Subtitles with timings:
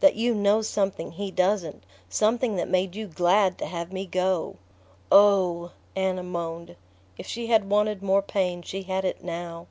[0.00, 1.84] "That you know something he doesn't...
[2.08, 4.56] something that made you glad to have me go."
[5.12, 6.74] "Oh" Anna moaned.
[7.16, 9.68] If she had wanted more pain she had it now.